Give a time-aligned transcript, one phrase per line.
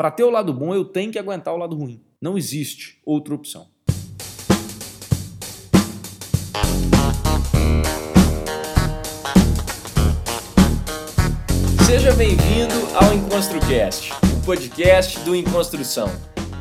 [0.00, 2.00] Para ter o lado bom, eu tenho que aguentar o lado ruim.
[2.18, 3.68] Não existe outra opção.
[11.84, 16.08] Seja bem-vindo ao EnconstruCast, o podcast do Enconstrução.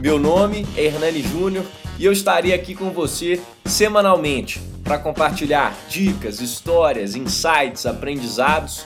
[0.02, 1.64] Meu nome é Hernani Júnior
[1.98, 8.86] e eu estarei aqui com você semanalmente para compartilhar dicas, histórias, insights, aprendizados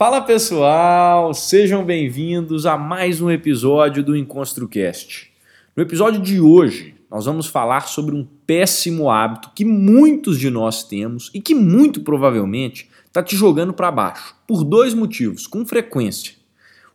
[0.00, 5.30] Fala pessoal, sejam bem-vindos a mais um episódio do EnconstruCast.
[5.76, 10.82] No episódio de hoje, nós vamos falar sobre um péssimo hábito que muitos de nós
[10.82, 16.32] temos e que muito provavelmente está te jogando para baixo, por dois motivos, com frequência.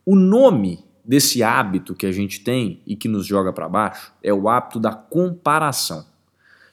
[0.04, 4.34] O nome desse hábito que a gente tem e que nos joga para baixo é
[4.34, 6.08] o hábito da comparação.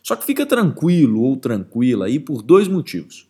[0.02, 3.28] Só que fica tranquilo ou tranquila aí por dois motivos.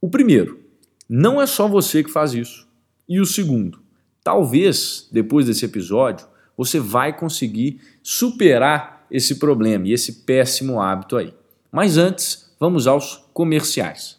[0.00, 0.63] O primeiro,
[1.08, 2.66] não é só você que faz isso.
[3.08, 3.80] E o segundo,
[4.22, 11.34] talvez depois desse episódio você vai conseguir superar esse problema e esse péssimo hábito aí.
[11.70, 14.18] Mas antes, vamos aos comerciais.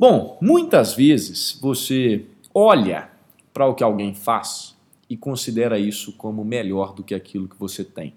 [0.00, 3.10] Bom, muitas vezes você olha
[3.52, 4.76] para o que alguém faz
[5.10, 8.14] e considera isso como melhor do que aquilo que você tem.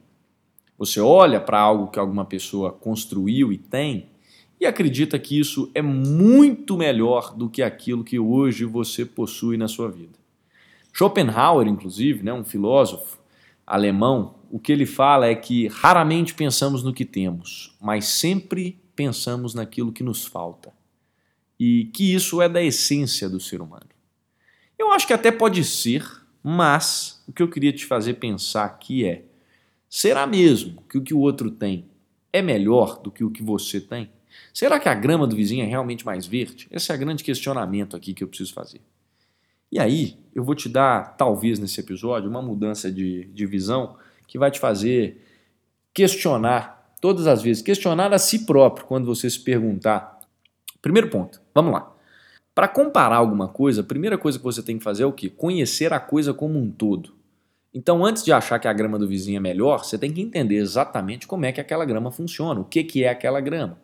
[0.78, 4.06] Você olha para algo que alguma pessoa construiu e tem
[4.60, 9.68] e acredita que isso é muito melhor do que aquilo que hoje você possui na
[9.68, 10.20] sua vida.
[10.94, 13.18] Schopenhauer, inclusive, né, um filósofo
[13.66, 19.56] alemão, o que ele fala é que raramente pensamos no que temos, mas sempre pensamos
[19.56, 20.80] naquilo que nos falta
[21.64, 23.86] e que isso é da essência do ser humano.
[24.80, 26.04] Eu acho que até pode ser,
[26.42, 29.26] mas o que eu queria te fazer pensar aqui é:
[29.88, 31.86] será mesmo que o que o outro tem
[32.34, 34.10] é melhor do que o que você tem?
[34.52, 36.68] Será que a grama do vizinho é realmente mais verde?
[36.72, 38.82] Esse é o grande questionamento aqui que eu preciso fazer.
[39.72, 44.40] E aí, eu vou te dar, talvez nesse episódio, uma mudança de, de visão que
[44.40, 45.24] vai te fazer
[45.94, 50.21] questionar todas as vezes, questionar a si próprio quando você se perguntar
[50.82, 51.94] Primeiro ponto, vamos lá.
[52.54, 55.30] Para comparar alguma coisa, a primeira coisa que você tem que fazer é o quê?
[55.30, 57.14] Conhecer a coisa como um todo.
[57.74, 60.56] Então, antes de achar que a grama do vizinho é melhor, você tem que entender
[60.56, 63.80] exatamente como é que aquela grama funciona, o que, que é aquela grama.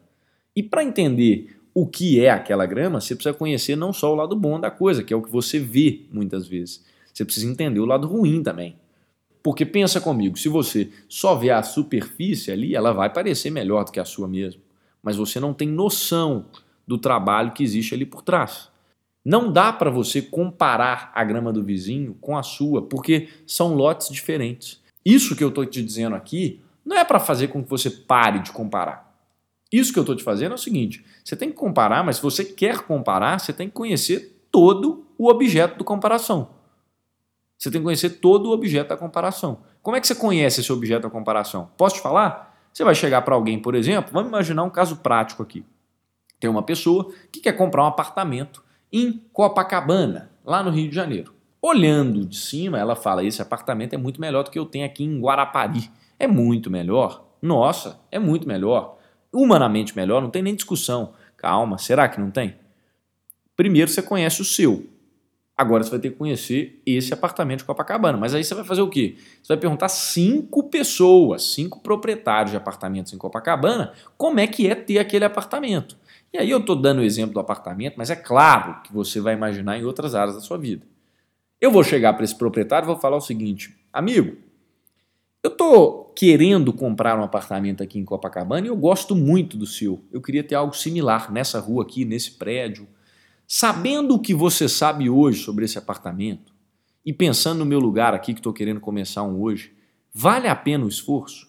[0.54, 4.36] E para entender o que é aquela grama, você precisa conhecer não só o lado
[4.36, 6.84] bom da coisa, que é o que você vê muitas vezes.
[7.14, 8.76] Você precisa entender o lado ruim também.
[9.42, 13.92] Porque pensa comigo, se você só vê a superfície ali, ela vai parecer melhor do
[13.92, 14.62] que a sua mesmo.
[15.02, 16.48] Mas você não tem noção
[16.88, 18.70] do trabalho que existe ali por trás.
[19.24, 24.10] Não dá para você comparar a grama do vizinho com a sua, porque são lotes
[24.10, 24.82] diferentes.
[25.06, 28.40] Isso que eu estou te dizendo aqui não é para fazer com que você pare
[28.40, 29.14] de comparar.
[29.70, 32.22] Isso que eu estou te fazendo é o seguinte: você tem que comparar, mas se
[32.22, 36.50] você quer comparar, você tem que conhecer todo o objeto da comparação.
[37.58, 39.60] Você tem que conhecer todo o objeto da comparação.
[39.82, 41.70] Como é que você conhece esse objeto da comparação?
[41.76, 42.56] Posso te falar?
[42.72, 45.66] Você vai chegar para alguém, por exemplo, vamos imaginar um caso prático aqui.
[46.40, 51.34] Tem uma pessoa que quer comprar um apartamento em Copacabana, lá no Rio de Janeiro.
[51.62, 55.04] Olhando de cima, ela fala: Esse apartamento é muito melhor do que eu tenho aqui
[55.04, 55.90] em Guarapari.
[56.20, 57.26] É muito melhor?
[57.42, 58.98] Nossa, é muito melhor.
[59.34, 61.14] Humanamente melhor, não tem nem discussão.
[61.36, 62.56] Calma, será que não tem?
[63.56, 64.88] Primeiro você conhece o seu.
[65.58, 68.16] Agora você vai ter que conhecer esse apartamento de Copacabana.
[68.16, 69.16] Mas aí você vai fazer o quê?
[69.42, 74.76] Você vai perguntar cinco pessoas, cinco proprietários de apartamentos em Copacabana, como é que é
[74.76, 75.98] ter aquele apartamento.
[76.34, 79.34] E aí eu estou dando o exemplo do apartamento, mas é claro que você vai
[79.34, 80.86] imaginar em outras áreas da sua vida.
[81.60, 84.38] Eu vou chegar para esse proprietário e vou falar o seguinte: amigo,
[85.44, 90.04] eu estou querendo comprar um apartamento aqui em Copacabana e eu gosto muito do seu.
[90.12, 92.88] Eu queria ter algo similar nessa rua aqui, nesse prédio
[93.50, 96.54] Sabendo o que você sabe hoje sobre esse apartamento
[97.06, 99.74] e pensando no meu lugar aqui que estou querendo começar um hoje,
[100.14, 101.47] vale a pena o esforço?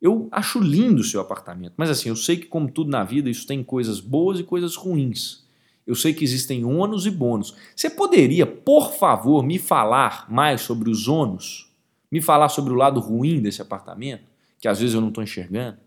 [0.00, 3.28] Eu acho lindo o seu apartamento, mas assim, eu sei que como tudo na vida,
[3.28, 5.44] isso tem coisas boas e coisas ruins.
[5.86, 7.54] Eu sei que existem ônus e bônus.
[7.74, 11.68] Você poderia, por favor, me falar mais sobre os ônus?
[12.10, 14.24] Me falar sobre o lado ruim desse apartamento,
[14.58, 15.78] que às vezes eu não estou enxergando?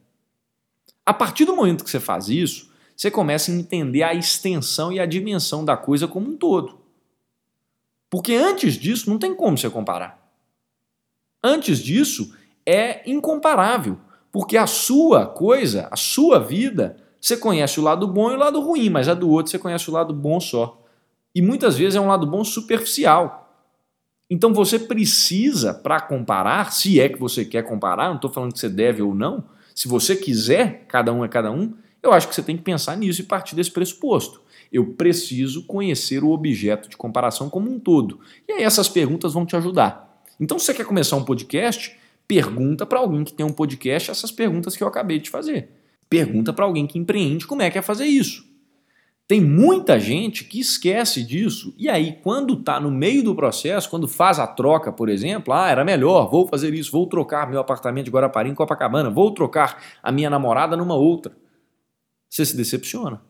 [1.06, 5.00] A partir do momento que você faz isso, você começa a entender a extensão e
[5.00, 6.80] a dimensão da coisa como um todo.
[8.10, 10.22] Porque antes disso não tem como você comparar.
[11.44, 12.34] Antes disso
[12.66, 13.98] é incomparável,
[14.32, 18.60] porque a sua coisa, a sua vida, você conhece o lado bom e o lado
[18.60, 20.82] ruim, mas a do outro você conhece o lado bom só.
[21.36, 23.44] E muitas vezes é um lado bom superficial.
[24.30, 28.60] Então você precisa, para comparar, se é que você quer comparar, não estou falando que
[28.60, 29.44] você deve ou não,
[29.76, 32.98] se você quiser, cada um é cada um, eu acho que você tem que pensar
[32.98, 34.42] nisso e partir desse pressuposto.
[34.72, 38.20] Eu preciso conhecer o objeto de comparação como um todo.
[38.48, 40.22] E aí essas perguntas vão te ajudar.
[40.40, 41.98] Então, se você quer começar um podcast,
[42.34, 45.70] pergunta para alguém que tem um podcast essas perguntas que eu acabei de fazer.
[46.10, 48.52] Pergunta para alguém que empreende como é que é fazer isso.
[49.28, 54.08] Tem muita gente que esquece disso e aí, quando está no meio do processo, quando
[54.08, 58.06] faz a troca, por exemplo, ah, era melhor, vou fazer isso, vou trocar meu apartamento
[58.06, 61.34] de Guarapari em Copacabana, vou trocar a minha namorada numa outra
[62.34, 63.22] você se decepciona.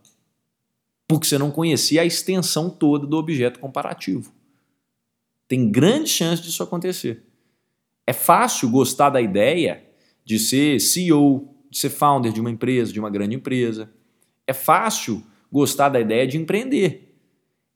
[1.08, 4.34] Porque você não conhecia a extensão toda do objeto comparativo.
[5.46, 7.22] Tem grande chance disso acontecer.
[8.06, 9.84] É fácil gostar da ideia
[10.26, 13.90] de ser CEO, de ser founder de uma empresa, de uma grande empresa.
[14.46, 17.16] É fácil gostar da ideia de empreender.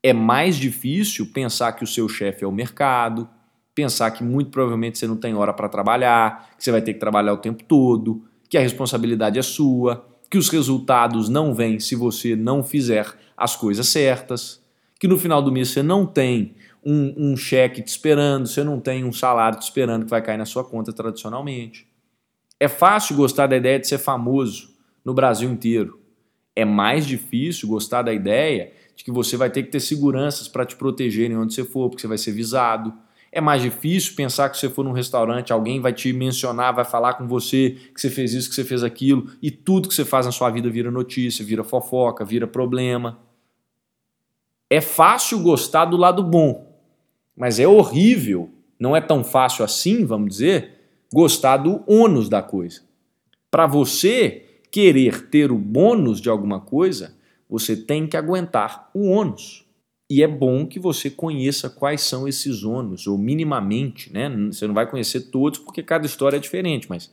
[0.04, 3.30] É mais difícil pensar que o seu chefe é o mercado,
[3.74, 7.00] pensar que muito provavelmente você não tem hora para trabalhar, que você vai ter que
[7.00, 11.96] trabalhar o tempo todo, que a responsabilidade é sua, que os resultados não vêm se
[11.96, 14.62] você não fizer as coisas certas,
[15.00, 16.56] que no final do mês você não tem
[16.90, 20.38] um, um, cheque te esperando, você não tem um salário te esperando que vai cair
[20.38, 21.88] na sua conta tradicionalmente.
[22.60, 26.00] É fácil gostar da ideia de ser famoso no Brasil inteiro.
[26.56, 30.66] É mais difícil gostar da ideia de que você vai ter que ter seguranças para
[30.66, 32.94] te protegerem onde você for, porque você vai ser visado
[33.32, 37.16] é mais difícil pensar que você for num restaurante, alguém vai te mencionar, vai falar
[37.16, 40.26] com você que você fez isso, que você fez aquilo, e tudo que você faz
[40.26, 43.20] na sua vida vira notícia, vira fofoca, vira problema.
[44.70, 46.77] É fácil gostar do lado bom,
[47.38, 48.50] mas é horrível,
[48.80, 50.72] não é tão fácil assim, vamos dizer,
[51.14, 52.82] gostar do ônus da coisa.
[53.52, 57.16] Para você querer ter o bônus de alguma coisa,
[57.50, 59.66] você tem que aguentar o ônus.
[60.10, 64.30] E é bom que você conheça quais são esses ônus, ou minimamente, né?
[64.48, 67.12] Você não vai conhecer todos porque cada história é diferente, mas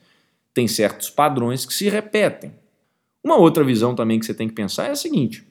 [0.53, 2.53] tem certos padrões que se repetem.
[3.23, 5.45] Uma outra visão também que você tem que pensar é a seguinte: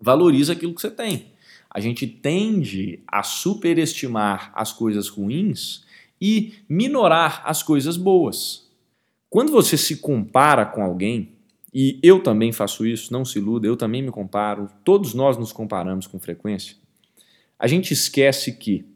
[0.00, 1.33] valoriza aquilo que você tem.
[1.74, 5.84] A gente tende a superestimar as coisas ruins
[6.20, 8.70] e minorar as coisas boas.
[9.28, 11.32] Quando você se compara com alguém,
[11.74, 15.52] e eu também faço isso, não se iluda, eu também me comparo, todos nós nos
[15.52, 16.76] comparamos com frequência.
[17.58, 18.86] A gente esquece que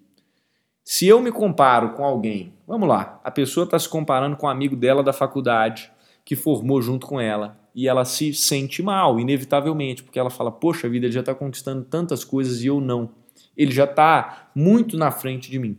[0.85, 4.51] se eu me comparo com alguém, vamos lá, a pessoa está se comparando com um
[4.51, 5.91] amigo dela da faculdade
[6.29, 10.87] que formou junto com ela e ela se sente mal, inevitavelmente, porque ela fala: Poxa
[10.87, 13.09] vida, ele já está conquistando tantas coisas e eu não.
[13.57, 15.79] Ele já está muito na frente de mim.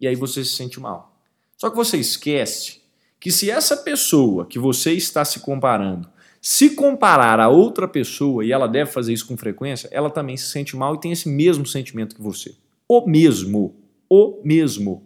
[0.00, 1.16] E aí você se sente mal.
[1.56, 2.80] Só que você esquece
[3.20, 6.08] que se essa pessoa que você está se comparando
[6.40, 10.48] se comparar a outra pessoa, e ela deve fazer isso com frequência, ela também se
[10.48, 12.54] sente mal e tem esse mesmo sentimento que você.
[12.88, 13.76] O mesmo.
[14.10, 15.04] O mesmo.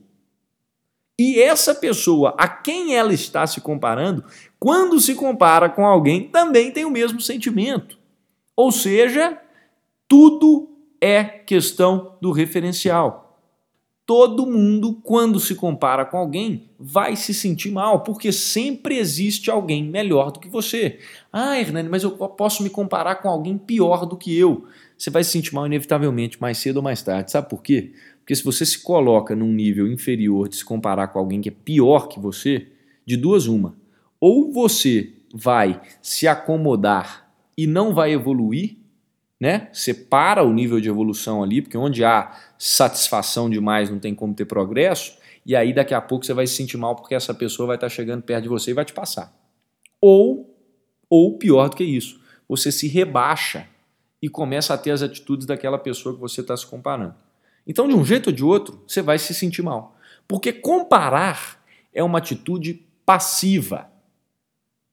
[1.18, 4.24] E essa pessoa a quem ela está se comparando,
[4.58, 7.98] quando se compara com alguém, também tem o mesmo sentimento.
[8.54, 9.40] Ou seja,
[10.06, 10.68] tudo
[11.00, 13.28] é questão do referencial
[14.08, 19.84] todo mundo, quando se compara com alguém, vai se sentir mal, porque sempre existe alguém
[19.84, 20.98] melhor do que você.
[21.30, 24.64] Ah, Hernani, mas eu posso me comparar com alguém pior do que eu.
[24.96, 27.30] Você vai se sentir mal inevitavelmente, mais cedo ou mais tarde.
[27.30, 27.92] Sabe por quê?
[28.28, 31.52] Porque se você se coloca num nível inferior de se comparar com alguém que é
[31.64, 32.66] pior que você,
[33.06, 33.74] de duas uma.
[34.20, 38.76] Ou você vai se acomodar e não vai evoluir,
[39.40, 39.70] né?
[39.72, 44.44] Separa o nível de evolução ali, porque onde há satisfação demais não tem como ter
[44.44, 45.16] progresso,
[45.46, 47.88] e aí daqui a pouco você vai se sentir mal porque essa pessoa vai estar
[47.88, 49.34] chegando perto de você e vai te passar.
[50.02, 50.54] Ou,
[51.08, 53.66] ou pior do que isso, você se rebaixa
[54.20, 57.14] e começa a ter as atitudes daquela pessoa que você está se comparando.
[57.68, 59.94] Então, de um jeito ou de outro, você vai se sentir mal.
[60.26, 63.90] Porque comparar é uma atitude passiva.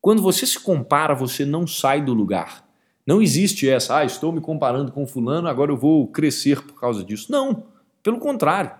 [0.01, 2.67] Quando você se compara, você não sai do lugar.
[3.07, 7.03] Não existe essa, ah, estou me comparando com fulano, agora eu vou crescer por causa
[7.03, 7.31] disso.
[7.31, 7.67] Não,
[8.03, 8.71] pelo contrário.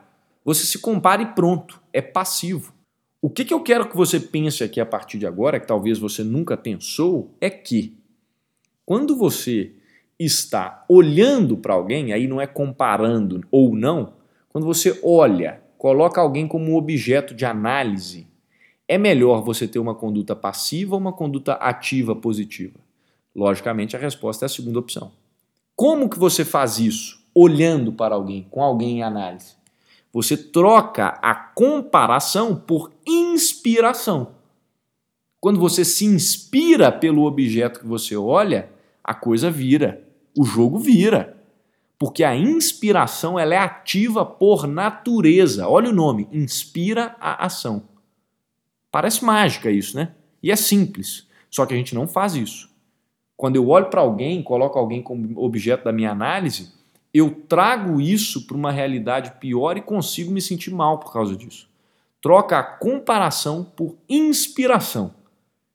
[0.43, 2.73] Você se compara e pronto, é passivo.
[3.19, 5.97] O que, que eu quero que você pense aqui a partir de agora, que talvez
[5.97, 7.97] você nunca pensou, é que
[8.85, 9.73] quando você
[10.19, 14.13] está olhando para alguém, aí não é comparando ou não,
[14.49, 18.27] quando você olha, coloca alguém como objeto de análise,
[18.87, 22.79] é melhor você ter uma conduta passiva ou uma conduta ativa positiva?
[23.35, 25.11] Logicamente, a resposta é a segunda opção.
[25.75, 27.19] Como que você faz isso?
[27.33, 29.55] Olhando para alguém, com alguém em análise.
[30.13, 34.29] Você troca a comparação por inspiração.
[35.41, 38.69] Quando você se inspira pelo objeto que você olha,
[39.03, 40.04] a coisa vira,
[40.37, 41.37] o jogo vira.
[41.97, 45.67] Porque a inspiração ela é ativa por natureza.
[45.67, 47.83] Olha o nome, inspira a ação.
[48.91, 50.13] Parece mágica isso, né?
[50.43, 51.27] E é simples.
[51.49, 52.69] Só que a gente não faz isso.
[53.37, 56.73] Quando eu olho para alguém, coloco alguém como objeto da minha análise,
[57.13, 61.69] eu trago isso para uma realidade pior e consigo me sentir mal por causa disso.
[62.21, 65.13] Troca a comparação por inspiração.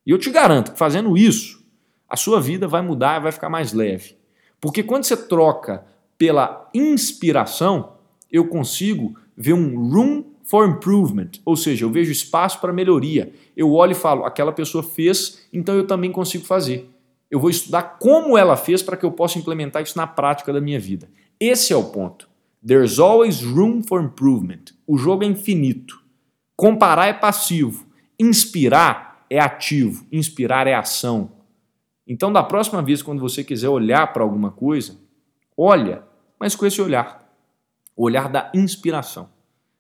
[0.07, 1.65] E eu te garanto que fazendo isso,
[2.09, 4.20] a sua vida vai mudar e vai ficar mais leve.
[4.61, 5.85] Porque quando você troca
[6.19, 7.95] pela inspiração,
[8.31, 13.33] eu consigo ver um room for improvement, ou seja, eu vejo espaço para melhoria.
[13.57, 16.91] Eu olho e falo, aquela pessoa fez, então eu também consigo fazer
[17.31, 20.61] eu vou estudar como ela fez para que eu possa implementar isso na prática da
[20.61, 21.09] minha vida.
[21.39, 22.29] Esse é o ponto.
[22.67, 24.75] There's always room for improvement.
[24.87, 26.03] O jogo é infinito.
[26.57, 27.87] Comparar é passivo.
[28.19, 30.05] Inspirar é ativo.
[30.11, 31.31] Inspirar é ação.
[32.13, 34.99] Então, da próxima vez, quando você quiser olhar para alguma coisa,
[35.57, 36.03] olha,
[36.41, 37.25] mas com esse olhar.
[37.97, 39.29] O olhar da inspiração.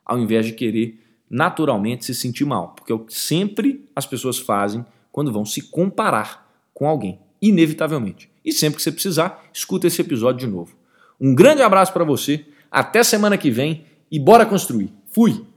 [0.07, 2.69] Ao invés de querer naturalmente se sentir mal.
[2.69, 8.31] Porque é o que sempre as pessoas fazem quando vão se comparar com alguém inevitavelmente.
[8.45, 10.77] E sempre que você precisar, escuta esse episódio de novo.
[11.21, 14.93] Um grande abraço para você, até semana que vem e bora construir.
[15.11, 15.50] Fui!